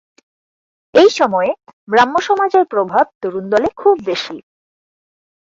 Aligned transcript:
এই 0.93 1.09
সময়ে 1.09 1.51
ব্রাহ্ম-সমাজের 1.87 2.63
প্রভাব 2.65 3.05
তরুণ 3.21 3.45
দলে 3.49 3.67
খুব 3.77 3.95
বেশি। 4.05 4.37